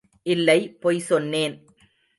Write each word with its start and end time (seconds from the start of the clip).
இல்லை 0.23 0.59
பொய் 0.79 0.99
சொன்னேன். 0.99 1.55